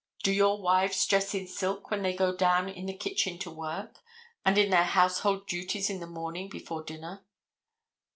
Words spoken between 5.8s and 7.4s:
in the morning before dinner?